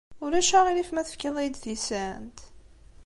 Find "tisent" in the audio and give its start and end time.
1.63-2.39